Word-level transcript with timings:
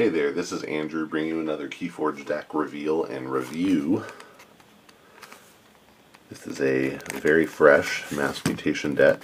Hey 0.00 0.08
there, 0.08 0.32
this 0.32 0.50
is 0.50 0.62
Andrew 0.62 1.06
bringing 1.06 1.28
you 1.28 1.40
another 1.40 1.68
Keyforge 1.68 2.24
deck 2.24 2.54
reveal 2.54 3.04
and 3.04 3.30
review. 3.30 4.02
This 6.30 6.46
is 6.46 6.58
a 6.62 6.96
very 7.20 7.44
fresh 7.44 8.10
Mass 8.10 8.42
Mutation 8.46 8.94
deck. 8.94 9.20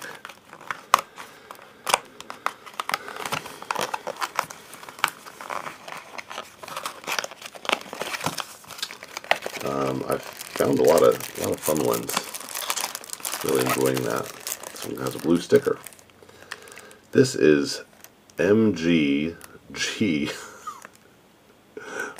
Um, 9.64 10.04
I've 10.06 10.20
found 10.20 10.78
a 10.78 10.82
lot 10.82 11.02
of 11.02 11.38
a 11.38 11.44
lot 11.44 11.52
of 11.54 11.60
fun 11.60 11.82
ones. 11.86 12.14
Really 13.46 13.64
enjoying 13.64 14.04
that. 14.04 14.26
This 14.72 14.84
one 14.84 14.96
has 14.96 15.14
a 15.14 15.20
blue 15.20 15.40
sticker. 15.40 15.78
This 17.12 17.34
is 17.34 17.82
MGG. 18.36 19.36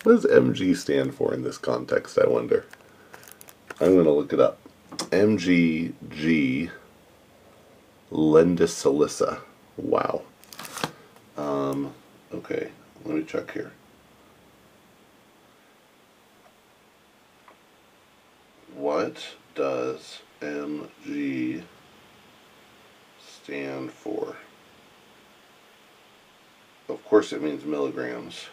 What 0.07 0.23
does 0.23 0.31
MG 0.31 0.77
stand 0.77 1.17
for 1.17 1.35
in 1.35 1.43
this 1.43 1.59
context, 1.59 2.17
I 2.17 2.29
wonder? 2.29 2.65
I'm 3.81 3.95
going 3.95 4.05
to 4.05 4.13
look 4.13 4.33
it 4.33 4.39
up. 4.39 4.61
MGG 5.11 6.71
Lentisolissa. 8.13 9.41
Wow. 9.77 10.23
Um, 11.37 11.93
okay, 12.33 12.71
let 13.05 13.17
me 13.17 13.25
check 13.25 13.51
here. 13.51 13.73
What 18.77 19.27
does 19.57 20.21
MG 20.41 21.65
stand 23.43 23.91
for? 23.91 24.37
Of 26.89 27.05
course 27.05 27.33
it 27.33 27.43
means 27.43 27.65
milligrams. 27.65 28.47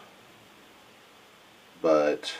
But 1.84 2.34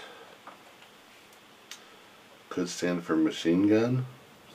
could 2.48 2.70
stand 2.70 3.02
for 3.02 3.14
machine 3.14 3.68
gun. 3.68 4.06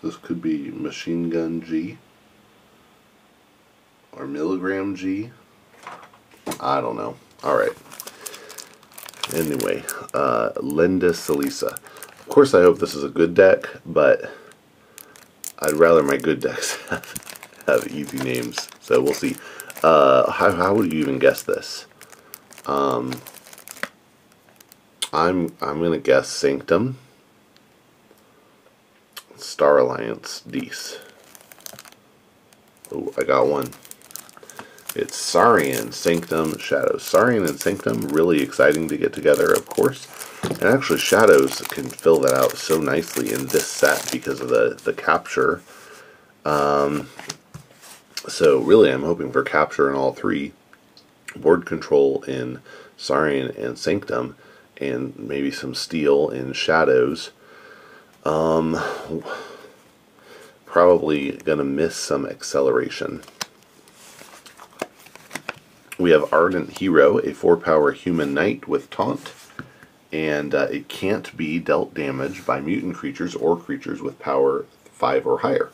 So 0.01 0.07
this 0.07 0.17
could 0.17 0.41
be 0.41 0.71
machine 0.71 1.29
gun 1.29 1.61
G 1.61 1.99
or 4.13 4.25
milligram 4.25 4.95
G. 4.95 5.29
I 6.59 6.81
don't 6.81 6.95
know. 6.95 7.15
All 7.43 7.55
right. 7.55 7.69
Anyway, 9.35 9.83
uh, 10.15 10.53
Linda 10.59 11.11
Salisa. 11.11 11.73
Of 11.73 12.29
course, 12.29 12.55
I 12.55 12.63
hope 12.63 12.79
this 12.79 12.95
is 12.95 13.03
a 13.03 13.09
good 13.09 13.35
deck, 13.35 13.65
but 13.85 14.31
I'd 15.59 15.73
rather 15.73 16.01
my 16.01 16.17
good 16.17 16.39
decks 16.39 16.77
have, 16.89 17.61
have 17.67 17.87
easy 17.91 18.17
names. 18.17 18.67
So 18.81 18.99
we'll 18.99 19.13
see. 19.13 19.35
Uh, 19.83 20.31
how, 20.31 20.51
how 20.51 20.73
would 20.73 20.91
you 20.91 20.99
even 20.99 21.19
guess 21.19 21.43
this? 21.43 21.85
Um, 22.65 23.13
I'm 25.13 25.55
I'm 25.61 25.81
gonna 25.81 25.97
guess 25.97 26.29
Sanctum, 26.29 26.97
Star 29.37 29.79
Alliance, 29.79 30.41
Dees. 30.41 30.97
Oh, 32.91 33.13
I 33.17 33.23
got 33.23 33.47
one. 33.47 33.69
It's 34.95 35.15
Saurian, 35.17 35.91
Sanctum, 35.91 36.57
Shadows. 36.57 37.03
Saurian 37.03 37.45
and 37.45 37.59
Sanctum, 37.59 38.09
really 38.09 38.41
exciting 38.41 38.87
to 38.89 38.97
get 38.97 39.13
together, 39.13 39.51
of 39.53 39.65
course. 39.67 40.07
And 40.43 40.63
actually, 40.63 40.99
Shadows 40.99 41.61
can 41.61 41.85
fill 41.85 42.19
that 42.21 42.33
out 42.33 42.53
so 42.57 42.79
nicely 42.79 43.31
in 43.31 43.47
this 43.47 43.67
set 43.67 44.09
because 44.11 44.41
of 44.41 44.49
the, 44.49 44.79
the 44.83 44.93
capture. 44.93 45.61
Um, 46.45 47.09
so 48.27 48.59
really, 48.59 48.91
I'm 48.91 49.03
hoping 49.03 49.31
for 49.31 49.43
capture 49.43 49.89
in 49.89 49.95
all 49.95 50.13
three. 50.13 50.53
Board 51.35 51.65
control 51.65 52.23
in 52.23 52.59
Saurian 52.97 53.51
and 53.51 53.77
Sanctum, 53.77 54.35
and 54.79 55.17
maybe 55.17 55.51
some 55.51 55.75
steel 55.75 56.29
in 56.29 56.53
Shadows. 56.53 57.31
Um, 58.25 58.79
probably 60.65 61.31
going 61.31 61.57
to 61.57 61.63
miss 61.63 61.95
some 61.95 62.25
acceleration. 62.25 63.23
We 65.97 66.11
have 66.11 66.31
Ardent 66.33 66.77
Hero, 66.77 67.17
a 67.17 67.31
4-power 67.31 67.91
human 67.91 68.33
knight 68.33 68.67
with 68.67 68.89
taunt, 68.89 69.33
and 70.13 70.55
uh, 70.55 70.67
it 70.71 70.87
can't 70.87 71.35
be 71.35 71.59
dealt 71.59 71.93
damage 71.93 72.45
by 72.45 72.61
mutant 72.61 72.95
creatures 72.95 73.35
or 73.35 73.57
creatures 73.57 74.01
with 74.01 74.17
power 74.19 74.65
5 74.93 75.27
or 75.27 75.39
higher. 75.39 75.71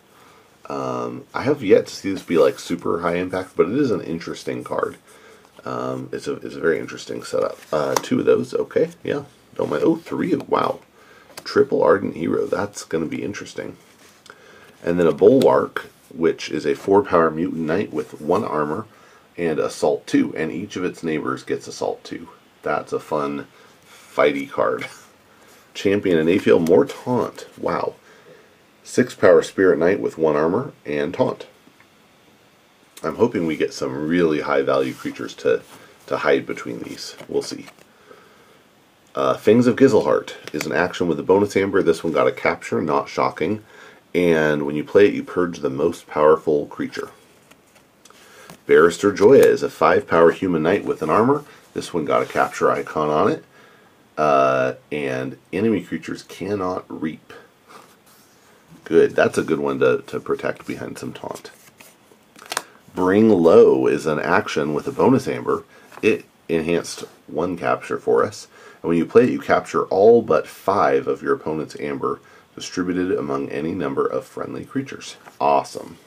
Um, 0.68 1.26
I 1.34 1.44
have 1.44 1.64
yet 1.64 1.88
to 1.88 1.94
see 1.94 2.12
this 2.12 2.24
be 2.24 2.38
like 2.38 2.58
super 2.58 3.02
high 3.02 3.18
impact, 3.18 3.56
but 3.56 3.70
it 3.70 3.78
is 3.78 3.92
an 3.92 4.02
interesting 4.02 4.64
card. 4.64 4.98
Um, 5.66 6.10
it's 6.12 6.28
a 6.28 6.34
it's 6.34 6.56
a 6.56 6.60
very 6.60 6.80
interesting 6.80 7.24
setup. 7.24 7.58
Uh, 7.72 7.96
two 7.96 8.20
of 8.20 8.26
those, 8.26 8.54
okay, 8.54 8.92
yeah, 9.04 9.24
don't 9.56 9.70
mind. 9.70 9.84
Oh, 9.84 9.96
three 9.96 10.36
wow, 10.36 10.80
triple 11.44 11.82
ardent 11.82 12.16
hero. 12.16 12.46
That's 12.46 12.86
going 12.86 13.04
to 13.04 13.10
be 13.10 13.24
interesting. 13.24 13.76
And 14.84 15.00
then 15.00 15.08
a 15.08 15.12
bulwark, 15.12 15.88
which 16.14 16.52
is 16.52 16.66
a 16.66 16.76
four 16.76 17.04
power 17.04 17.32
mutant 17.32 17.64
knight 17.64 17.92
with 17.92 18.22
one 18.22 18.44
armor 18.44 18.86
and 19.38 19.60
assault 19.60 20.08
2, 20.08 20.36
and 20.36 20.52
each 20.52 20.76
of 20.76 20.84
its 20.84 21.04
neighbors 21.04 21.44
gets 21.44 21.68
assault 21.68 22.04
2. 22.04 22.30
That's 22.62 22.94
a 22.94 23.00
fun 23.00 23.48
fighty 23.86 24.50
card. 24.50 24.88
Champion 25.74 26.26
Anaphiel, 26.26 26.66
more 26.66 26.86
taunt. 26.86 27.48
Wow. 27.58 27.96
6 28.84 29.16
power 29.16 29.42
Spirit 29.42 29.80
Knight 29.80 30.00
with 30.00 30.18
1 30.18 30.36
armor 30.36 30.72
and 30.86 31.14
taunt. 31.14 31.48
I'm 33.06 33.16
hoping 33.16 33.46
we 33.46 33.58
get 33.58 33.74
some 33.74 34.08
really 34.08 34.42
high 34.42 34.62
value 34.62 34.94
creatures 34.94 35.34
to, 35.36 35.62
to 36.08 36.18
hide 36.18 36.46
between 36.46 36.80
these. 36.80 37.16
We'll 37.28 37.42
see. 37.42 37.68
Uh, 39.14 39.38
Fangs 39.38 39.68
of 39.68 39.78
Gizelhart 39.78 40.34
is 40.54 40.66
an 40.66 40.74
action 40.74 41.08
with 41.08 41.20
a 41.20 41.24
bonus 41.24 41.56
amber. 41.56 41.82
This 41.82 42.04
one 42.04 42.12
got 42.12 42.28
a 42.28 42.32
capture, 42.32 42.82
not 42.82 43.08
shocking. 43.08 43.64
And 44.14 44.66
when 44.66 44.76
you 44.76 44.84
play 44.84 45.08
it, 45.08 45.14
you 45.14 45.24
purge 45.24 45.60
the 45.60 45.70
most 45.70 46.08
powerful 46.08 46.66
creature. 46.68 47.12
Barrister 48.66 49.14
Joya 49.14 49.44
is 49.44 49.64
a 49.64 49.70
5 49.70 50.08
power 50.08 50.32
human 50.32 50.64
knight 50.64 50.86
with 50.86 51.02
an 51.02 51.10
armor. 51.10 51.46
This 51.74 51.94
one 51.94 52.06
got 52.06 52.24
a 52.24 52.26
capture 52.26 52.72
icon 52.72 53.10
on 53.10 53.32
it. 53.32 53.44
Uh, 54.18 54.74
and 54.92 55.38
enemy 55.52 55.82
creatures 55.82 56.24
cannot 56.24 56.86
reap. 56.90 57.34
Good. 58.86 59.16
That's 59.16 59.38
a 59.38 59.44
good 59.44 59.60
one 59.60 59.80
to, 59.80 60.04
to 60.08 60.20
protect 60.20 60.66
behind 60.66 60.98
some 60.98 61.12
taunt. 61.12 61.52
Bring 62.96 63.30
Low 63.30 63.88
is 63.88 64.06
an 64.06 64.20
action 64.20 64.74
with 64.74 64.88
a 64.88 64.92
bonus 64.94 65.28
amber. 65.28 65.66
It 66.02 66.24
enhanced 66.48 67.02
one 67.28 67.58
capture 67.58 67.98
for 67.98 68.24
us. 68.24 68.48
And 68.82 68.88
when 68.88 68.98
you 68.98 69.06
play 69.06 69.26
it, 69.26 69.32
you 69.32 69.42
capture 69.42 69.84
all 69.88 70.22
but 70.22 70.48
five 70.48 71.06
of 71.06 71.22
your 71.22 71.34
opponent's 71.34 71.78
amber 71.78 72.22
distributed 72.56 73.12
among 73.12 73.50
any 73.50 73.74
number 73.74 74.08
of 74.08 74.24
friendly 74.24 74.64
creatures. 74.64 75.18
Awesome. 75.42 75.98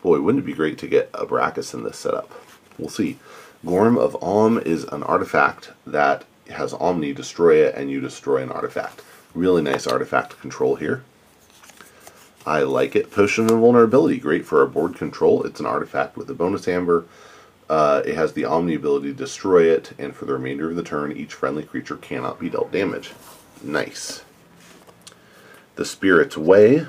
Boy, 0.00 0.20
wouldn't 0.20 0.44
it 0.44 0.46
be 0.46 0.52
great 0.52 0.78
to 0.78 0.86
get 0.86 1.10
a 1.12 1.26
Brackus 1.26 1.74
in 1.74 1.82
this 1.82 1.98
setup? 1.98 2.30
We'll 2.78 2.88
see. 2.88 3.18
Gorm 3.66 3.98
of 3.98 4.16
Om 4.22 4.60
is 4.60 4.84
an 4.84 5.02
artifact 5.02 5.72
that 5.84 6.24
has 6.50 6.72
Omni 6.72 7.12
destroy 7.12 7.66
it 7.66 7.74
and 7.74 7.90
you 7.90 8.00
destroy 8.00 8.44
an 8.44 8.52
artifact. 8.52 9.02
Really 9.34 9.62
nice 9.62 9.88
artifact 9.88 10.40
control 10.40 10.76
here. 10.76 11.02
I 12.48 12.62
like 12.62 12.96
it. 12.96 13.10
Potion 13.10 13.50
of 13.50 13.60
Vulnerability, 13.60 14.16
great 14.16 14.46
for 14.46 14.60
our 14.60 14.66
board 14.66 14.94
control. 14.96 15.42
It's 15.42 15.60
an 15.60 15.66
artifact 15.66 16.16
with 16.16 16.30
a 16.30 16.34
bonus 16.34 16.66
amber. 16.66 17.04
Uh, 17.68 18.00
it 18.06 18.14
has 18.14 18.32
the 18.32 18.46
Omni 18.46 18.74
ability 18.74 19.08
to 19.08 19.14
destroy 19.14 19.64
it, 19.64 19.92
and 19.98 20.16
for 20.16 20.24
the 20.24 20.32
remainder 20.32 20.70
of 20.70 20.76
the 20.76 20.82
turn, 20.82 21.12
each 21.12 21.34
friendly 21.34 21.62
creature 21.62 21.96
cannot 21.96 22.40
be 22.40 22.48
dealt 22.48 22.72
damage. 22.72 23.12
Nice. 23.62 24.24
The 25.76 25.84
Spirit's 25.84 26.38
Way 26.38 26.86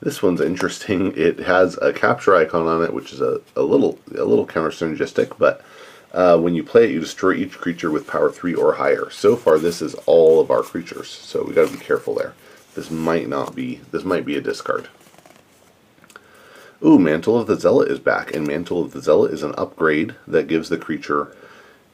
this 0.00 0.22
one's 0.22 0.40
interesting. 0.40 1.12
It 1.16 1.38
has 1.40 1.78
a 1.80 1.92
capture 1.92 2.34
icon 2.34 2.66
on 2.66 2.82
it, 2.82 2.92
which 2.92 3.12
is 3.12 3.20
a, 3.20 3.40
a 3.54 3.62
little 3.62 3.98
a 4.16 4.24
little 4.24 4.46
counter 4.46 4.70
synergistic, 4.70 5.38
but 5.38 5.62
uh, 6.12 6.36
when 6.38 6.54
you 6.54 6.64
play 6.64 6.84
it, 6.84 6.90
you 6.90 6.98
destroy 6.98 7.34
each 7.34 7.58
creature 7.58 7.90
with 7.90 8.08
power 8.08 8.32
3 8.32 8.54
or 8.54 8.72
higher. 8.72 9.10
So 9.10 9.36
far, 9.36 9.58
this 9.58 9.80
is 9.80 9.94
all 10.06 10.40
of 10.40 10.50
our 10.50 10.62
creatures, 10.62 11.08
so 11.08 11.44
we 11.44 11.54
got 11.54 11.68
to 11.68 11.76
be 11.76 11.84
careful 11.84 12.14
there. 12.14 12.34
This 12.74 12.90
might 12.90 13.28
not 13.28 13.54
be, 13.54 13.80
this 13.90 14.04
might 14.04 14.24
be 14.24 14.36
a 14.36 14.40
discard. 14.40 14.88
Ooh, 16.84 16.98
Mantle 16.98 17.38
of 17.38 17.46
the 17.46 17.60
Zealot 17.60 17.90
is 17.90 17.98
back, 17.98 18.34
and 18.34 18.46
Mantle 18.46 18.82
of 18.82 18.92
the 18.92 19.02
Zealot 19.02 19.32
is 19.32 19.42
an 19.42 19.54
upgrade 19.58 20.14
that 20.26 20.46
gives 20.46 20.68
the 20.68 20.78
creature 20.78 21.34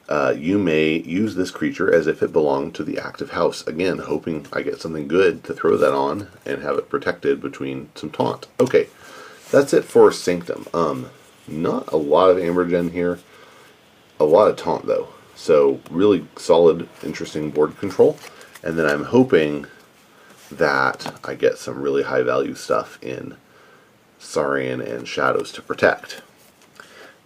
uh, 0.09 0.33
you 0.37 0.57
may 0.57 0.99
use 0.99 1.35
this 1.35 1.51
creature 1.51 1.93
as 1.93 2.07
if 2.07 2.23
it 2.23 2.31
belonged 2.31 2.73
to 2.75 2.83
the 2.83 2.97
active 2.97 3.31
house. 3.31 3.65
Again, 3.67 3.97
hoping 3.97 4.45
I 4.53 4.61
get 4.61 4.79
something 4.79 5.07
good 5.07 5.43
to 5.45 5.53
throw 5.53 5.75
that 5.77 5.93
on 5.93 6.29
and 6.45 6.61
have 6.61 6.77
it 6.77 6.89
protected 6.89 7.41
between 7.41 7.89
some 7.95 8.11
taunt. 8.11 8.47
Okay, 8.59 8.87
that's 9.51 9.73
it 9.73 9.83
for 9.83 10.11
Sanctum. 10.11 10.67
Um, 10.73 11.09
not 11.47 11.91
a 11.91 11.97
lot 11.97 12.29
of 12.29 12.37
Ambergen 12.37 12.91
here. 12.91 13.19
A 14.19 14.25
lot 14.25 14.49
of 14.49 14.55
taunt, 14.55 14.85
though. 14.85 15.09
So, 15.35 15.81
really 15.91 16.25
solid, 16.37 16.89
interesting 17.03 17.51
board 17.51 17.77
control. 17.77 18.17
And 18.63 18.79
then 18.79 18.87
I'm 18.87 19.03
hoping 19.03 19.67
that 20.51 21.19
I 21.23 21.35
get 21.35 21.57
some 21.57 21.81
really 21.81 22.03
high 22.03 22.23
value 22.23 22.55
stuff 22.55 23.01
in 23.03 23.37
Saurian 24.19 24.81
and 24.81 25.07
Shadows 25.07 25.51
to 25.53 25.61
protect. 25.61 26.21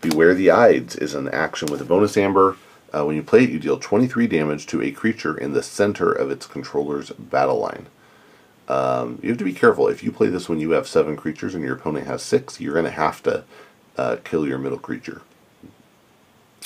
Beware 0.01 0.33
the 0.33 0.51
Ides 0.51 0.95
is 0.95 1.15
an 1.15 1.29
action 1.29 1.69
with 1.71 1.81
a 1.81 1.85
bonus 1.85 2.17
amber 2.17 2.57
Uh, 2.93 3.05
when 3.05 3.15
you 3.15 3.23
play 3.23 3.43
it, 3.43 3.49
you 3.51 3.59
deal 3.59 3.79
23 3.79 4.27
damage 4.27 4.67
to 4.67 4.81
a 4.81 4.91
creature 4.91 5.37
in 5.37 5.53
the 5.53 5.63
center 5.63 6.11
of 6.11 6.31
its 6.31 6.45
controller's 6.47 7.11
battle 7.11 7.59
line. 7.59 7.87
Um, 8.67 9.19
you 9.21 9.29
have 9.29 9.37
to 9.39 9.45
be 9.45 9.53
careful. 9.53 9.87
If 9.87 10.03
you 10.03 10.11
play 10.11 10.27
this 10.29 10.49
when 10.49 10.59
you 10.59 10.71
have 10.71 10.87
seven 10.87 11.17
creatures 11.17 11.55
and 11.55 11.63
your 11.63 11.75
opponent 11.75 12.07
has 12.07 12.21
six, 12.23 12.59
you're 12.61 12.73
going 12.73 12.85
to 12.85 12.91
have 12.91 13.23
to 13.23 13.43
uh, 13.97 14.17
kill 14.23 14.47
your 14.47 14.57
middle 14.59 14.79
creature. 14.79 15.21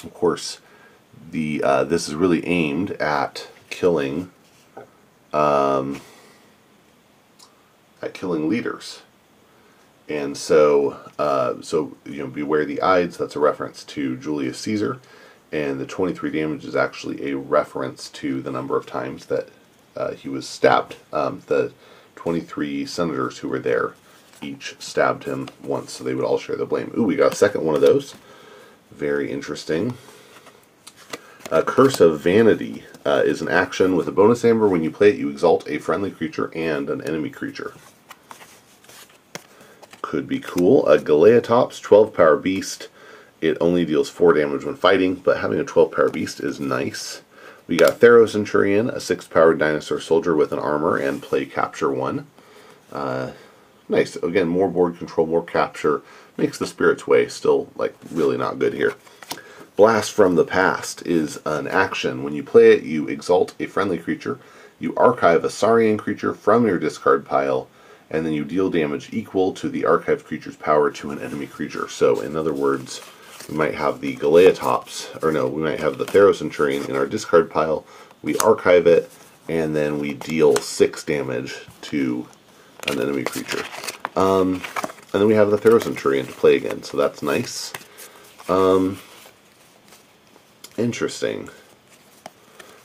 Of 0.03 0.13
course, 0.13 0.59
the 1.31 1.63
uh, 1.63 1.83
this 1.85 2.07
is 2.07 2.15
really 2.15 2.45
aimed 2.47 2.91
at 2.93 3.47
killing 3.69 4.31
um, 5.33 6.01
at 8.05 8.13
killing 8.13 8.47
leaders. 8.47 9.01
And 10.07 10.37
so, 10.37 10.99
uh, 11.17 11.61
so 11.61 11.97
you 12.05 12.19
know, 12.19 12.27
beware 12.27 12.65
the 12.65 12.81
Ides. 12.81 13.17
That's 13.17 13.35
a 13.35 13.39
reference 13.39 13.83
to 13.85 14.15
Julius 14.17 14.59
Caesar, 14.59 14.99
and 15.51 15.79
the 15.79 15.85
23 15.85 16.29
damage 16.31 16.63
is 16.63 16.75
actually 16.75 17.31
a 17.31 17.37
reference 17.37 18.09
to 18.09 18.41
the 18.41 18.51
number 18.51 18.77
of 18.77 18.85
times 18.85 19.25
that 19.25 19.49
uh, 19.95 20.11
he 20.11 20.29
was 20.29 20.47
stabbed. 20.47 20.97
Um, 21.11 21.41
the 21.47 21.73
23 22.15 22.85
senators 22.85 23.39
who 23.39 23.49
were 23.49 23.59
there 23.59 23.93
each 24.41 24.75
stabbed 24.79 25.23
him 25.23 25.49
once, 25.63 25.93
so 25.93 26.03
they 26.03 26.13
would 26.13 26.25
all 26.25 26.37
share 26.37 26.55
the 26.55 26.65
blame. 26.65 26.93
Ooh, 26.97 27.03
we 27.03 27.15
got 27.15 27.33
a 27.33 27.35
second 27.35 27.63
one 27.63 27.75
of 27.75 27.81
those. 27.81 28.13
Very 28.91 29.31
interesting. 29.31 29.97
A 31.51 31.63
Curse 31.63 31.99
of 31.99 32.19
Vanity 32.19 32.83
uh, 33.05 33.21
is 33.25 33.41
an 33.41 33.49
action 33.49 33.95
with 33.95 34.07
a 34.07 34.11
bonus 34.11 34.43
amber. 34.43 34.67
When 34.67 34.83
you 34.83 34.91
play 34.91 35.09
it, 35.09 35.17
you 35.17 35.29
exalt 35.29 35.67
a 35.69 35.79
friendly 35.79 36.11
creature 36.11 36.51
and 36.55 36.89
an 36.89 37.01
enemy 37.01 37.29
creature. 37.29 37.73
Could 40.15 40.29
be 40.29 40.39
cool. 40.39 40.87
A 40.87 40.97
Galeatops 40.97 41.81
12 41.81 42.13
power 42.13 42.37
beast. 42.37 42.87
It 43.41 43.57
only 43.59 43.83
deals 43.83 44.09
4 44.09 44.31
damage 44.31 44.63
when 44.63 44.77
fighting, 44.77 45.15
but 45.15 45.41
having 45.41 45.59
a 45.59 45.65
12 45.65 45.91
power 45.91 46.09
beast 46.09 46.39
is 46.39 46.57
nice. 46.57 47.21
We 47.67 47.75
got 47.75 47.99
Theros 47.99 48.29
Centurion, 48.29 48.89
a 48.89 49.01
6 49.01 49.27
power 49.27 49.53
dinosaur 49.53 49.99
soldier 49.99 50.33
with 50.33 50.53
an 50.53 50.59
armor 50.59 50.95
and 50.95 51.21
play 51.21 51.45
capture 51.45 51.91
1. 51.91 52.25
Uh, 52.93 53.31
nice. 53.89 54.15
Again, 54.15 54.47
more 54.47 54.69
board 54.69 54.97
control, 54.97 55.27
more 55.27 55.43
capture. 55.43 56.01
Makes 56.37 56.59
the 56.59 56.65
Spirit's 56.65 57.05
Way 57.05 57.27
still, 57.27 57.67
like, 57.75 57.93
really 58.09 58.37
not 58.37 58.57
good 58.57 58.73
here. 58.73 58.93
Blast 59.75 60.13
from 60.13 60.35
the 60.35 60.45
Past 60.45 61.05
is 61.05 61.41
an 61.45 61.67
action. 61.67 62.23
When 62.23 62.33
you 62.33 62.41
play 62.41 62.71
it, 62.71 62.83
you 62.83 63.09
exalt 63.09 63.53
a 63.59 63.65
friendly 63.65 63.97
creature, 63.97 64.39
you 64.79 64.95
archive 64.95 65.43
a 65.43 65.49
Saurian 65.49 65.97
creature 65.97 66.33
from 66.33 66.65
your 66.65 66.79
discard 66.79 67.25
pile, 67.25 67.67
and 68.09 68.25
then 68.25 68.33
you 68.33 68.45
deal 68.45 68.69
damage 68.69 69.09
equal 69.13 69.53
to 69.53 69.69
the 69.69 69.83
archived 69.83 70.23
creature's 70.25 70.55
power 70.55 70.91
to 70.91 71.11
an 71.11 71.19
enemy 71.19 71.47
creature. 71.47 71.89
So, 71.89 72.21
in 72.21 72.35
other 72.35 72.53
words, 72.53 73.01
we 73.49 73.55
might 73.55 73.75
have 73.75 74.01
the 74.01 74.15
Galeatops, 74.15 75.23
or 75.23 75.31
no, 75.31 75.47
we 75.47 75.61
might 75.61 75.79
have 75.79 75.97
the 75.97 76.05
Theros 76.05 76.35
Centurion 76.35 76.85
in 76.89 76.95
our 76.95 77.05
discard 77.05 77.49
pile. 77.49 77.85
We 78.21 78.37
archive 78.37 78.87
it, 78.87 79.11
and 79.49 79.75
then 79.75 79.99
we 79.99 80.13
deal 80.13 80.55
6 80.55 81.03
damage 81.03 81.55
to 81.81 82.27
an 82.87 82.99
enemy 83.01 83.23
creature. 83.23 83.63
Um, 84.15 84.61
and 85.13 85.21
then 85.21 85.27
we 85.27 85.35
have 85.35 85.51
the 85.51 85.57
Theros 85.57 85.83
Centurion 85.83 86.25
to 86.25 86.31
play 86.33 86.55
again, 86.55 86.83
so 86.83 86.97
that's 86.97 87.21
nice. 87.21 87.73
Um, 88.47 88.99
Interesting. 90.77 91.49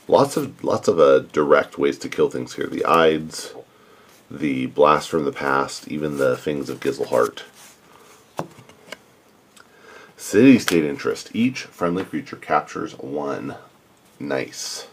Lots 0.07 0.37
of 0.37 0.63
lots 0.63 0.87
of 0.87 0.99
uh, 0.99 1.19
direct 1.19 1.77
ways 1.77 1.97
to 1.99 2.09
kill 2.09 2.29
things 2.29 2.55
here. 2.55 2.67
The 2.67 2.85
Ides, 2.85 3.53
the 4.31 4.65
Blast 4.67 5.09
from 5.09 5.25
the 5.25 5.31
Past, 5.31 5.89
even 5.89 6.17
the 6.17 6.37
Fangs 6.37 6.69
of 6.69 6.79
Gizelhart. 6.79 7.43
City 10.15 10.57
State 10.57 10.85
Interest. 10.85 11.29
Each 11.33 11.63
friendly 11.63 12.05
creature 12.05 12.37
captures 12.37 12.97
one. 12.97 13.55
Nice. 14.19 14.87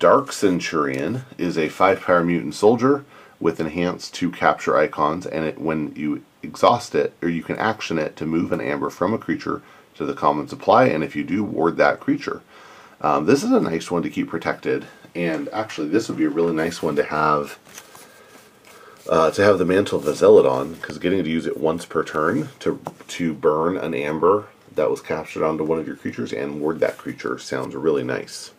Dark 0.00 0.32
Centurion 0.32 1.24
is 1.38 1.56
a 1.56 1.68
5 1.68 2.00
power 2.00 2.24
mutant 2.24 2.56
soldier 2.56 3.04
with 3.38 3.60
enhanced 3.60 4.14
to 4.14 4.32
capture 4.32 4.76
icons, 4.76 5.24
and 5.24 5.44
it, 5.44 5.60
when 5.60 5.94
you 5.94 6.24
exhaust 6.42 6.96
it, 6.96 7.12
or 7.22 7.28
you 7.28 7.44
can 7.44 7.56
action 7.58 7.96
it 7.96 8.16
to 8.16 8.26
move 8.26 8.50
an 8.50 8.60
amber 8.60 8.90
from 8.90 9.14
a 9.14 9.18
creature 9.18 9.62
to 9.94 10.04
the 10.04 10.14
common 10.14 10.48
supply, 10.48 10.86
and 10.86 11.04
if 11.04 11.14
you 11.14 11.22
do, 11.22 11.44
ward 11.44 11.76
that 11.76 12.00
creature. 12.00 12.42
Um, 13.00 13.26
this 13.26 13.44
is 13.44 13.52
a 13.52 13.60
nice 13.60 13.88
one 13.88 14.02
to 14.02 14.10
keep 14.10 14.28
protected, 14.28 14.86
and 15.14 15.48
actually 15.50 15.88
this 15.88 16.08
would 16.08 16.18
be 16.18 16.24
a 16.24 16.30
really 16.30 16.54
nice 16.54 16.82
one 16.82 16.96
to 16.96 17.04
have 17.04 17.58
uh, 19.08 19.30
to 19.32 19.42
have 19.42 19.58
the 19.58 19.64
Mantle 19.64 19.98
of 19.98 20.16
Zealot 20.16 20.80
because 20.80 20.98
getting 20.98 21.22
to 21.22 21.30
use 21.30 21.46
it 21.46 21.56
once 21.56 21.84
per 21.84 22.04
turn 22.04 22.48
to, 22.60 22.80
to 23.08 23.34
burn 23.34 23.76
an 23.76 23.94
amber 23.94 24.46
that 24.74 24.90
was 24.90 25.00
captured 25.00 25.44
onto 25.44 25.64
one 25.64 25.78
of 25.78 25.86
your 25.86 25.96
creatures 25.96 26.32
and 26.32 26.60
ward 26.60 26.80
that 26.80 26.98
creature 26.98 27.38
sounds 27.38 27.74
really 27.74 28.04
nice. 28.04 28.52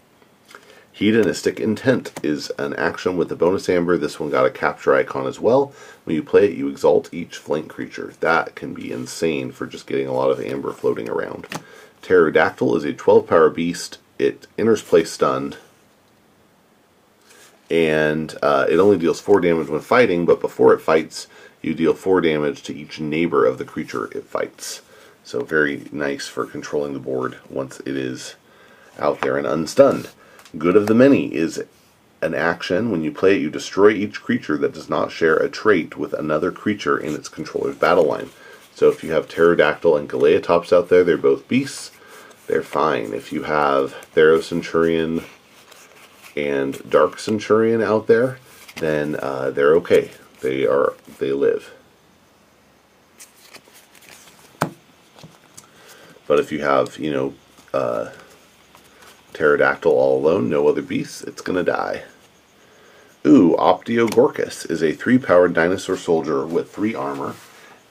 Hedonistic 0.91 1.59
Intent 1.59 2.13
is 2.21 2.51
an 2.59 2.75
action 2.75 3.17
with 3.17 3.31
a 3.31 3.35
bonus 3.35 3.67
amber. 3.67 3.97
This 3.97 4.19
one 4.19 4.29
got 4.29 4.45
a 4.45 4.51
capture 4.51 4.93
icon 4.93 5.25
as 5.25 5.39
well. 5.39 5.73
When 6.03 6.15
you 6.15 6.21
play 6.21 6.45
it, 6.45 6.57
you 6.57 6.67
exalt 6.67 7.11
each 7.11 7.37
flank 7.37 7.69
creature. 7.69 8.13
That 8.19 8.53
can 8.53 8.75
be 8.75 8.91
insane 8.91 9.51
for 9.51 9.65
just 9.65 9.87
getting 9.87 10.07
a 10.07 10.13
lot 10.13 10.29
of 10.29 10.39
amber 10.39 10.71
floating 10.71 11.09
around. 11.09 11.47
Pterodactyl 12.03 12.75
is 12.75 12.83
a 12.83 12.93
12 12.93 13.25
power 13.25 13.49
beast. 13.49 13.97
It 14.19 14.45
enters 14.55 14.83
play 14.83 15.03
stunned. 15.03 15.57
And 17.73 18.37
uh, 18.43 18.67
it 18.69 18.77
only 18.77 18.99
deals 18.99 19.19
4 19.19 19.41
damage 19.41 19.67
when 19.67 19.81
fighting, 19.81 20.27
but 20.27 20.39
before 20.39 20.75
it 20.75 20.79
fights, 20.79 21.25
you 21.63 21.73
deal 21.73 21.95
4 21.95 22.21
damage 22.21 22.61
to 22.63 22.75
each 22.75 22.99
neighbor 22.99 23.47
of 23.47 23.57
the 23.57 23.65
creature 23.65 24.15
it 24.15 24.25
fights. 24.25 24.83
So 25.23 25.43
very 25.43 25.87
nice 25.91 26.27
for 26.27 26.45
controlling 26.45 26.93
the 26.93 26.99
board 26.99 27.39
once 27.49 27.79
it 27.79 27.97
is 27.97 28.35
out 28.99 29.21
there 29.21 29.37
and 29.37 29.47
unstunned. 29.47 30.11
Good 30.55 30.75
of 30.75 30.85
the 30.85 30.93
Many 30.93 31.33
is 31.33 31.63
an 32.21 32.35
action. 32.35 32.91
When 32.91 33.03
you 33.03 33.11
play 33.11 33.37
it, 33.37 33.41
you 33.41 33.49
destroy 33.49 33.89
each 33.89 34.21
creature 34.21 34.55
that 34.57 34.75
does 34.75 34.87
not 34.87 35.11
share 35.11 35.37
a 35.37 35.49
trait 35.49 35.97
with 35.97 36.13
another 36.13 36.51
creature 36.51 36.99
in 36.99 37.15
its 37.15 37.27
controller's 37.27 37.77
battle 37.77 38.05
line. 38.05 38.29
So 38.75 38.89
if 38.89 39.03
you 39.03 39.13
have 39.13 39.27
Pterodactyl 39.27 39.97
and 39.97 40.07
Galeatops 40.07 40.71
out 40.71 40.89
there, 40.89 41.03
they're 41.03 41.17
both 41.17 41.47
beasts. 41.47 41.89
They're 42.45 42.61
fine. 42.61 43.13
If 43.13 43.33
you 43.33 43.43
have 43.43 43.95
Theros 44.13 44.43
Centurion 44.43 45.23
and 46.35 46.89
Dark 46.89 47.19
Centurion 47.19 47.81
out 47.81 48.07
there, 48.07 48.39
then 48.77 49.15
uh, 49.21 49.51
they're 49.51 49.75
okay. 49.75 50.11
They 50.41 50.65
are 50.65 50.93
they 51.19 51.31
live. 51.31 51.73
But 56.27 56.39
if 56.39 56.51
you 56.51 56.61
have, 56.61 56.97
you 56.97 57.11
know, 57.11 57.33
uh, 57.73 58.11
Pterodactyl 59.33 59.91
all 59.91 60.17
alone, 60.19 60.49
no 60.49 60.67
other 60.67 60.81
beasts, 60.81 61.21
it's 61.21 61.41
gonna 61.41 61.63
die. 61.63 62.03
Ooh, 63.25 63.55
Ophiogorkus 63.57 64.69
is 64.69 64.83
a 64.83 64.91
three-powered 64.91 65.53
dinosaur 65.53 65.95
soldier 65.95 66.45
with 66.45 66.71
three 66.71 66.93
armor 66.93 67.35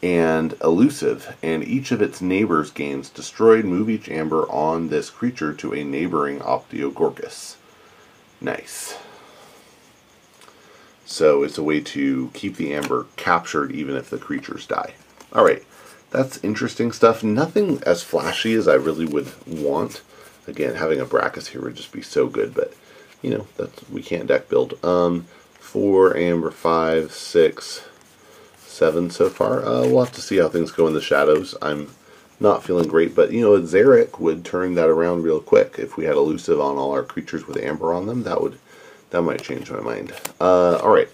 and 0.03 0.55
elusive, 0.63 1.37
and 1.43 1.65
each 1.65 1.93
of 1.93 2.03
its 2.03 2.21
neighbors 2.21 2.71
gains 2.71 3.09
destroyed. 3.09 3.65
Move 3.65 3.89
each 3.89 4.09
amber 4.09 4.43
on 4.51 4.89
this 4.89 5.09
creature 5.09 5.55
to 5.55 5.73
a 5.73 5.85
neighboring 5.85 6.41
Ophiogorkus. 6.41 7.57
Nice. 8.43 8.99
So 11.05 11.45
it's 11.45 11.59
a 11.59 11.63
way 11.63 11.81
to 11.81 12.31
keep 12.35 12.57
the 12.57 12.75
amber 12.75 13.07
captured 13.17 13.71
even 13.71 13.97
if 13.97 14.11
the 14.11 14.19
creatures 14.19 14.67
die. 14.67 14.95
Alright, 15.33 15.65
that's 16.11 16.43
interesting 16.43 16.91
stuff. 16.91 17.23
Nothing 17.23 17.83
as 17.87 18.03
flashy 18.03 18.55
as 18.55 18.67
I 18.67 18.75
really 18.75 19.07
would 19.07 19.33
want. 19.47 20.03
Again, 20.49 20.75
having 20.75 21.01
a 21.01 21.07
Brackus 21.07 21.49
here 21.49 21.63
would 21.63 21.77
just 21.77 21.93
be 21.93 22.03
so 22.03 22.27
good, 22.27 22.53
but 22.53 22.75
you 23.23 23.31
know, 23.31 23.47
that's 23.57 23.89
we 23.89 24.03
can't 24.03 24.27
deck 24.27 24.49
build. 24.49 24.83
Um, 24.85 25.27
four, 25.61 26.17
amber, 26.17 26.51
five, 26.51 27.13
six, 27.13 27.85
seven 28.59 29.11
so 29.11 29.29
far. 29.31 29.65
Uh, 29.65 29.87
we'll 29.87 30.05
have 30.05 30.15
to 30.15 30.21
see 30.21 30.39
how 30.39 30.49
things 30.49 30.73
go 30.73 30.89
in 30.89 30.95
the 30.95 31.01
shadows. 31.01 31.55
I'm 31.63 31.95
not 32.43 32.65
feeling 32.65 32.89
great, 32.89 33.15
but 33.15 33.33
you 33.33 33.41
know, 33.41 33.61
Zarek 33.61 34.19
would 34.19 34.45
turn 34.45 34.75
that 34.75 34.91
around 34.91 35.23
real 35.23 35.41
quick. 35.41 35.77
If 35.79 35.97
we 35.97 36.05
had 36.05 36.17
elusive 36.17 36.61
on 36.61 36.77
all 36.77 36.93
our 36.93 37.03
creatures 37.03 37.47
with 37.47 37.57
amber 37.57 37.95
on 37.95 38.07
them, 38.07 38.25
that 38.25 38.43
would 38.43 38.59
that 39.11 39.23
might 39.23 39.43
change 39.43 39.71
my 39.71 39.81
mind. 39.81 40.13
Uh, 40.41 40.77
all 40.77 40.91
right. 40.91 41.09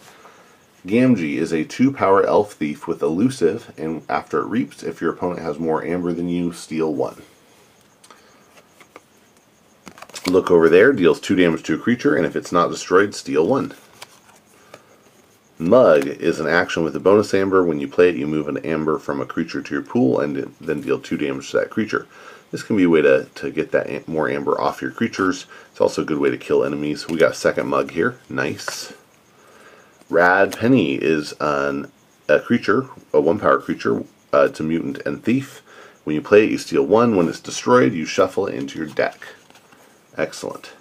Gamgee 0.87 1.37
is 1.37 1.53
a 1.53 1.65
two 1.65 1.93
power 1.93 2.25
elf 2.25 2.53
thief 2.53 2.87
with 2.87 3.03
elusive, 3.03 3.73
and 3.77 4.03
after 4.09 4.41
it 4.41 4.47
reaps, 4.47 4.83
if 4.83 5.01
your 5.01 5.13
opponent 5.13 5.41
has 5.41 5.59
more 5.59 5.85
amber 5.85 6.13
than 6.13 6.29
you, 6.29 6.53
steal 6.53 6.95
one. 6.95 7.23
Look 10.27 10.51
over 10.51 10.69
there, 10.69 10.93
deals 10.93 11.21
2 11.21 11.37
damage 11.37 11.63
to 11.65 11.75
a 11.75 11.79
creature, 11.79 12.15
and 12.15 12.27
if 12.27 12.37
it's 12.37 12.53
not 12.53 12.71
destroyed, 12.71 13.15
steal 13.15 13.47
1. 13.47 13.73
Mug 15.61 16.07
is 16.07 16.39
an 16.39 16.47
action 16.47 16.85
with 16.85 16.95
a 16.95 17.01
bonus 17.01 17.35
amber. 17.35 17.65
When 17.65 17.81
you 17.81 17.89
play 17.89 18.11
it, 18.11 18.15
you 18.17 18.29
move 18.29 18.47
an 18.47 18.59
amber 18.59 18.99
from 18.99 19.21
a 19.21 19.27
creature 19.27 19.61
to 19.61 19.75
your 19.75 19.83
pool 19.83 20.21
and 20.21 20.55
then 20.61 20.83
deal 20.83 21.01
2 21.01 21.17
damage 21.17 21.51
to 21.51 21.57
that 21.59 21.71
creature. 21.71 22.07
This 22.53 22.63
can 22.63 22.77
be 22.77 22.85
a 22.85 22.89
way 22.89 23.03
to, 23.03 23.25
to 23.35 23.51
get 23.51 23.73
that 23.73 24.07
more 24.07 24.29
amber 24.29 24.59
off 24.59 24.81
your 24.81 24.93
creatures. 24.93 25.47
It's 25.73 25.81
also 25.81 26.03
a 26.03 26.05
good 26.05 26.19
way 26.19 26.31
to 26.31 26.39
kill 26.39 26.65
enemies. 26.65 27.09
We 27.09 27.19
got 27.19 27.33
a 27.33 27.35
second 27.35 27.67
mug 27.67 27.91
here. 27.91 28.21
Nice. 28.31 28.93
Rad 30.09 30.57
Penny 30.57 30.95
is 30.95 31.35
an, 31.41 31.91
a 32.29 32.39
creature, 32.39 32.89
a 33.13 33.21
one 33.21 33.41
power 33.41 33.61
creature. 33.61 34.05
Uh, 34.33 34.47
it's 34.49 34.61
a 34.61 34.63
mutant 34.63 34.99
and 35.05 35.23
thief. 35.23 35.63
When 36.05 36.15
you 36.15 36.23
play 36.23 36.45
it, 36.45 36.51
you 36.51 36.59
steal 36.59 36.87
one. 36.87 37.17
When 37.17 37.29
it's 37.29 37.41
destroyed, 37.41 37.93
you 37.93 38.07
shuffle 38.07 38.47
it 38.47 38.55
into 38.55 38.79
your 38.79 38.89
deck. 38.89 39.27
Excellent. 40.17 40.73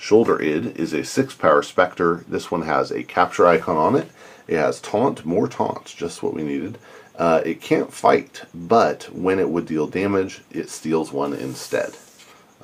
Shoulder 0.00 0.40
Id 0.40 0.78
is 0.78 0.94
a 0.94 1.04
6 1.04 1.34
power 1.34 1.62
Spectre. 1.62 2.24
This 2.26 2.50
one 2.50 2.62
has 2.62 2.90
a 2.90 3.02
capture 3.02 3.46
icon 3.46 3.76
on 3.76 3.96
it. 3.96 4.08
It 4.48 4.56
has 4.56 4.80
taunt, 4.80 5.26
more 5.26 5.46
taunts, 5.46 5.92
just 5.92 6.22
what 6.22 6.32
we 6.32 6.42
needed. 6.42 6.78
Uh, 7.16 7.42
it 7.44 7.60
can't 7.60 7.92
fight, 7.92 8.44
but 8.54 9.10
when 9.12 9.38
it 9.38 9.50
would 9.50 9.66
deal 9.66 9.86
damage, 9.86 10.40
it 10.50 10.70
steals 10.70 11.12
one 11.12 11.34
instead. 11.34 11.98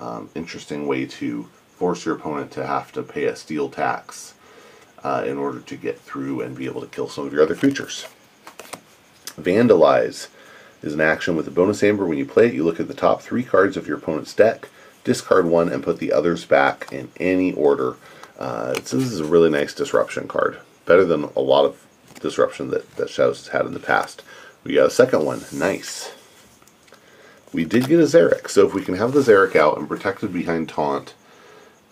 Um, 0.01 0.31
interesting 0.35 0.87
way 0.87 1.05
to 1.05 1.47
force 1.77 2.07
your 2.07 2.17
opponent 2.17 2.53
to 2.53 2.67
have 2.67 2.91
to 2.93 3.03
pay 3.03 3.25
a 3.25 3.37
steal 3.37 3.69
tax 3.69 4.33
uh, 5.05 5.23
in 5.27 5.37
order 5.37 5.61
to 5.61 5.77
get 5.77 6.01
through 6.01 6.41
and 6.41 6.57
be 6.57 6.65
able 6.65 6.81
to 6.81 6.87
kill 6.87 7.07
some 7.07 7.27
of 7.27 7.35
your 7.35 7.43
other 7.43 7.55
creatures. 7.55 8.07
Vandalize 9.39 10.29
is 10.83 10.95
an 10.95 11.03
action 11.03 11.37
with 11.37 11.47
a 11.47 11.51
bonus 11.51 11.83
amber. 11.83 12.07
When 12.07 12.17
you 12.17 12.25
play 12.25 12.47
it, 12.47 12.55
you 12.55 12.65
look 12.65 12.81
at 12.81 12.89
the 12.89 12.95
top 12.95 13.21
three 13.21 13.43
cards 13.43 13.77
of 13.77 13.87
your 13.87 13.99
opponent's 13.99 14.33
deck, 14.33 14.71
discard 15.07 15.47
one, 15.47 15.71
and 15.73 15.85
put 15.85 15.99
the 15.99 16.13
others 16.13 16.45
back 16.45 16.93
in 16.93 17.11
any 17.19 17.53
order. 17.53 17.97
Uh, 18.39 18.75
so 18.83 18.99
this 18.99 19.13
is 19.13 19.21
a 19.21 19.25
really 19.25 19.49
nice 19.49 19.73
disruption 19.73 20.27
card. 20.29 20.59
Better 20.85 21.05
than 21.05 21.31
a 21.37 21.41
lot 21.41 21.65
of 21.65 21.87
disruption 22.21 22.71
that, 22.71 22.97
that 22.97 23.09
Shadows 23.09 23.39
has 23.39 23.49
had 23.49 23.67
in 23.67 23.73
the 23.73 23.81
past. 23.81 24.23
We 24.65 24.75
got 24.75 24.89
a 24.89 24.91
second 24.91 25.25
one. 25.25 25.45
Nice. 25.53 26.13
We 27.53 27.65
did 27.65 27.89
get 27.89 28.01
a 28.01 28.03
Xeric, 28.03 28.51
so 28.51 28.67
if 28.67 28.75
we 28.75 28.83
can 28.83 28.97
have 28.97 29.13
the 29.13 29.21
Xeric 29.21 29.55
out 29.55 29.79
and 29.79 29.89
protected 29.89 30.33
behind 30.33 30.69
Taunt, 30.69 31.15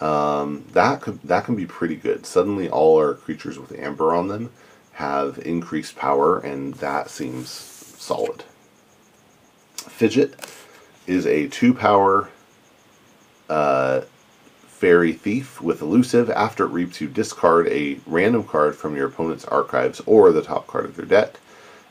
um, 0.00 0.64
that 0.72 1.00
could, 1.00 1.22
that 1.22 1.44
can 1.44 1.54
be 1.54 1.66
pretty 1.66 1.96
good. 1.96 2.26
Suddenly, 2.26 2.68
all 2.68 2.98
our 2.98 3.14
creatures 3.14 3.58
with 3.58 3.72
Amber 3.78 4.12
on 4.12 4.26
them 4.26 4.50
have 4.94 5.38
increased 5.38 5.94
power, 5.94 6.40
and 6.40 6.74
that 6.74 7.08
seems 7.08 7.48
solid. 7.48 8.42
Fidget 9.76 10.34
is 11.06 11.26
a 11.26 11.46
two 11.46 11.72
power 11.72 12.28
uh, 13.48 14.02
fairy 14.66 15.12
thief 15.12 15.60
with 15.60 15.82
elusive. 15.82 16.30
After 16.30 16.64
it 16.64 16.70
reaps, 16.70 17.00
you 17.00 17.08
discard 17.08 17.68
a 17.68 17.98
random 18.06 18.44
card 18.44 18.76
from 18.76 18.96
your 18.96 19.08
opponent's 19.08 19.44
archives 19.44 20.00
or 20.06 20.32
the 20.32 20.42
top 20.42 20.66
card 20.66 20.84
of 20.84 20.96
their 20.96 21.06
deck 21.06 21.38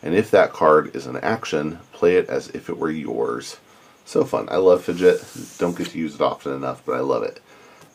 and 0.04 0.14
if 0.14 0.30
that 0.32 0.52
card 0.52 0.94
is 0.96 1.08
an 1.08 1.16
action, 1.18 1.80
play 1.94 2.18
it 2.18 2.28
as 2.28 2.50
if 2.50 2.70
it 2.70 2.78
were 2.78 2.92
yours. 2.92 3.58
So 4.06 4.26
fun. 4.26 4.50
I 4.52 4.58
love 4.58 4.84
Fidget. 4.84 5.26
Don't 5.58 5.78
get 5.78 5.88
to 5.88 5.98
use 5.98 6.16
it 6.16 6.22
often 6.22 6.52
enough, 6.54 6.86
but 6.86 6.96
I 6.96 7.00
love 7.00 7.24
it. 7.24 7.40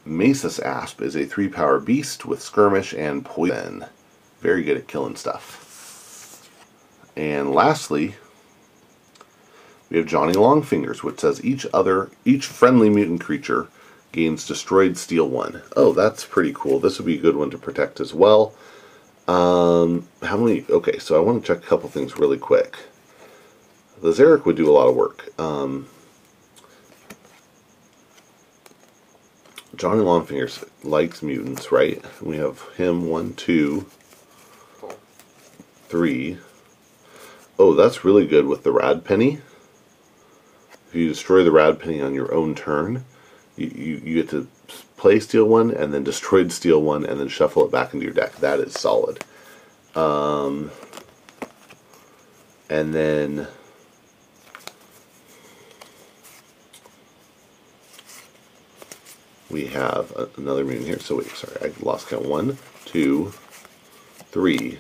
Mesa's 0.07 0.59
Asp 0.59 1.03
is 1.03 1.15
a 1.15 1.27
3 1.27 1.49
power 1.49 1.79
beast 1.79 2.25
with 2.25 2.41
skirmish 2.41 2.95
and 2.95 3.27
poison. 3.27 3.85
Very 4.41 4.63
good 4.63 4.79
at 4.79 4.89
killing 4.89 5.17
stuff. 5.17 6.51
And 7.15 7.53
lastly, 7.53 8.15
we 9.91 9.97
have 9.97 10.07
Johnny 10.07 10.35
Longfingers, 10.35 11.03
which 11.03 11.21
says 11.21 11.45
each 11.45 11.67
other, 11.73 12.11
each 12.25 12.47
friendly 12.47 12.91
mutant 12.91 13.21
creature 13.21 13.69
gains 14.13 14.47
destroyed 14.47 14.97
steel 14.97 15.29
one. 15.29 15.63
Oh, 15.77 15.93
that's 15.93 16.25
pretty 16.25 16.53
cool. 16.55 16.79
This 16.79 16.99
would 16.99 17.07
be 17.07 17.19
a 17.19 17.21
good 17.21 17.37
one 17.37 17.51
to 17.51 17.59
protect 17.59 18.01
as 18.01 18.13
well. 18.15 18.55
Um, 19.27 20.09
how 20.23 20.37
many? 20.37 20.65
Okay, 20.69 20.99
so 20.99 21.17
I 21.17 21.21
want 21.21 21.43
to 21.43 21.47
check 21.47 21.63
a 21.63 21.67
couple 21.67 21.89
things 21.89 22.19
really 22.19 22.39
quick. 22.39 22.77
The 24.01 24.11
Xeric 24.11 24.45
would 24.45 24.57
do 24.57 24.71
a 24.71 24.73
lot 24.73 24.89
of 24.89 24.97
work. 24.97 25.29
Um, 25.39 25.89
Johnny 29.77 30.03
Longfingers 30.03 30.69
likes 30.83 31.23
mutants, 31.23 31.71
right? 31.71 32.03
We 32.23 32.37
have 32.39 32.63
him 32.77 33.09
one, 33.09 33.35
two, 33.35 33.87
three. 35.89 36.39
Oh, 37.59 37.75
that's 37.75 38.05
really 38.05 38.27
good 38.27 38.47
with 38.47 38.63
the 38.63 38.73
Rad 38.73 39.05
Penny. 39.05 39.41
If 40.89 40.95
you 40.95 41.09
destroy 41.09 41.45
the 41.45 41.53
Rad 41.53 41.79
Penny 41.81 42.01
on 42.01 42.15
your 42.15 42.33
own 42.35 42.55
turn, 42.55 43.05
you, 43.57 43.67
you, 43.67 43.97
you 44.05 44.15
get 44.15 44.31
to 44.31 44.49
play 44.97 45.21
steal 45.21 45.45
one 45.45 45.71
and 45.71 45.93
then 45.93 46.03
destroyed 46.03 46.51
steal 46.51 46.81
one 46.81 47.05
and 47.05 47.21
then 47.21 47.29
shuffle 47.29 47.65
it 47.65 47.71
back 47.71 47.93
into 47.93 48.05
your 48.05 48.15
deck. 48.15 48.37
That 48.37 48.59
is 48.61 48.73
solid. 48.73 49.23
Um, 49.95 50.71
and 52.71 52.95
then 52.95 53.49
we 59.51 59.67
have 59.67 60.31
another 60.37 60.65
mutant 60.65 60.87
here. 60.87 60.99
So 61.01 61.17
wait, 61.17 61.29
sorry, 61.29 61.57
I 61.71 61.85
lost 61.85 62.09
count. 62.09 62.25
One, 62.25 62.59
two, 62.85 63.33
three, 64.31 64.79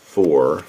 four, 0.00 0.64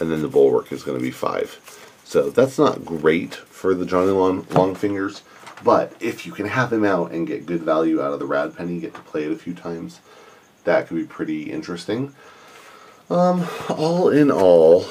and 0.00 0.10
then 0.10 0.22
the 0.22 0.28
bulwark 0.28 0.72
is 0.72 0.82
going 0.82 0.98
to 0.98 1.02
be 1.02 1.10
five. 1.10 1.60
So 2.04 2.30
that's 2.30 2.58
not 2.58 2.84
great 2.84 3.34
for 3.34 3.74
the 3.74 3.86
Johnny 3.86 4.12
Long, 4.12 4.46
long 4.50 4.74
Fingers, 4.74 5.22
but 5.64 5.92
if 6.00 6.26
you 6.26 6.32
can 6.32 6.46
have 6.46 6.72
him 6.72 6.84
out 6.84 7.10
and 7.12 7.26
get 7.26 7.46
good 7.46 7.62
value 7.62 8.00
out 8.00 8.12
of 8.12 8.20
the 8.20 8.26
Rad 8.26 8.56
Penny, 8.56 8.78
get 8.78 8.94
to 8.94 9.00
play 9.00 9.24
it 9.24 9.32
a 9.32 9.36
few 9.36 9.54
times, 9.54 10.00
that 10.64 10.86
could 10.86 10.96
be 10.96 11.04
pretty 11.04 11.50
interesting. 11.50 12.14
Um, 13.08 13.46
all 13.68 14.08
in 14.08 14.30
all, 14.30 14.86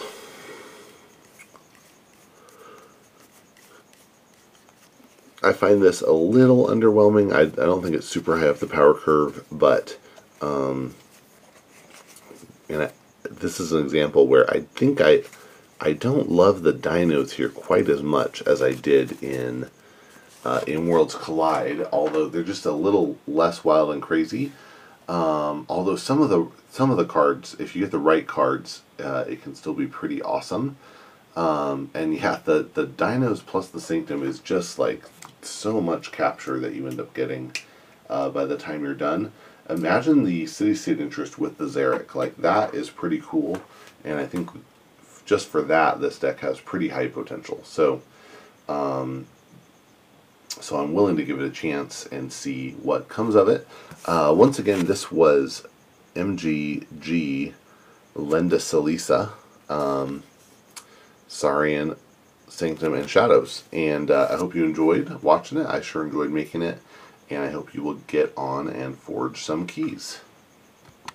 I 5.43 5.53
find 5.53 5.81
this 5.81 6.01
a 6.01 6.11
little 6.11 6.67
underwhelming. 6.67 7.33
I, 7.33 7.41
I 7.41 7.65
don't 7.65 7.83
think 7.83 7.95
it's 7.95 8.07
super 8.07 8.39
high 8.39 8.47
up 8.47 8.57
the 8.57 8.67
power 8.67 8.93
curve, 8.93 9.45
but 9.51 9.97
um, 10.41 10.95
and 12.67 12.83
I, 12.83 12.91
this 13.39 13.59
is 13.59 13.71
an 13.71 13.83
example 13.83 14.27
where 14.27 14.49
I 14.49 14.61
think 14.61 15.01
I 15.01 15.23
I 15.79 15.93
don't 15.93 16.29
love 16.29 16.63
the 16.63 16.73
dinos 16.73 17.31
here 17.31 17.49
quite 17.49 17.89
as 17.89 18.01
much 18.01 18.41
as 18.43 18.61
I 18.61 18.73
did 18.73 19.21
in 19.23 19.69
uh, 20.43 20.61
in 20.67 20.87
Worlds 20.87 21.15
Collide, 21.15 21.87
although 21.91 22.27
they're 22.29 22.43
just 22.43 22.65
a 22.65 22.71
little 22.71 23.17
less 23.27 23.63
wild 23.63 23.91
and 23.91 24.01
crazy. 24.01 24.51
Um, 25.07 25.65
although 25.69 25.95
some 25.95 26.21
of 26.21 26.29
the 26.29 26.47
some 26.69 26.91
of 26.91 26.97
the 26.97 27.05
cards, 27.05 27.55
if 27.59 27.75
you 27.75 27.81
get 27.81 27.91
the 27.91 27.99
right 27.99 28.25
cards, 28.25 28.81
uh, 28.99 29.25
it 29.27 29.41
can 29.43 29.55
still 29.55 29.73
be 29.73 29.87
pretty 29.87 30.21
awesome. 30.21 30.77
Um, 31.35 31.91
and 31.93 32.15
yeah, 32.15 32.39
the 32.45 32.69
the 32.73 32.85
dinos 32.87 33.45
plus 33.45 33.67
the 33.67 33.81
sanctum 33.81 34.23
is 34.23 34.39
just 34.39 34.79
like 34.79 35.03
so 35.41 35.81
much 35.81 36.11
capture 36.11 36.59
that 36.59 36.73
you 36.73 36.87
end 36.87 36.99
up 36.99 37.13
getting 37.13 37.55
uh, 38.09 38.29
by 38.29 38.45
the 38.45 38.57
time 38.57 38.83
you're 38.83 38.93
done 38.95 39.31
imagine 39.69 40.23
the 40.23 40.45
city 40.47 40.75
state 40.75 40.99
interest 40.99 41.39
with 41.39 41.57
the 41.57 41.65
Xeric. 41.65 42.15
Like 42.15 42.37
that 42.37 42.73
is 42.73 42.89
pretty 42.89 43.21
cool, 43.23 43.61
and 44.03 44.19
I 44.19 44.25
think 44.25 44.49
just 45.25 45.47
for 45.47 45.61
that, 45.63 45.99
this 45.99 46.19
deck 46.19 46.39
has 46.39 46.59
pretty 46.59 46.89
high 46.89 47.07
potential. 47.07 47.61
So, 47.63 48.01
um, 48.69 49.25
so 50.49 50.77
I'm 50.77 50.93
willing 50.93 51.17
to 51.17 51.23
give 51.23 51.39
it 51.39 51.45
a 51.45 51.51
chance 51.51 52.05
and 52.05 52.31
see 52.31 52.71
what 52.73 53.09
comes 53.09 53.35
of 53.35 53.49
it. 53.49 53.67
Uh, 54.05 54.33
once 54.35 54.59
again, 54.59 54.85
this 54.85 55.11
was 55.11 55.65
MGG 56.15 57.53
Lenda 58.15 58.57
Salisa, 58.57 59.31
um, 59.69 60.23
Sanctum, 61.27 62.93
and 62.93 63.09
Shadows. 63.09 63.63
And 63.73 64.09
uh, 64.09 64.29
I 64.31 64.37
hope 64.37 64.55
you 64.55 64.63
enjoyed 64.63 65.21
watching 65.21 65.57
it. 65.57 65.67
I 65.67 65.81
sure 65.81 66.05
enjoyed 66.05 66.31
making 66.31 66.61
it 66.61 66.79
and 67.29 67.43
I 67.43 67.49
hope 67.49 67.73
you 67.73 67.83
will 67.83 67.99
get 68.07 68.33
on 68.37 68.67
and 68.67 68.97
forge 68.97 69.41
some 69.41 69.67
keys. 69.67 70.21